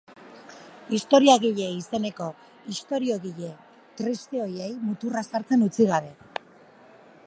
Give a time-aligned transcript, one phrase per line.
[0.97, 2.31] Historiagile izeneko
[2.77, 3.53] "ixtoriogile"
[4.01, 6.15] triste horiei muturra sartzen utzi gabe.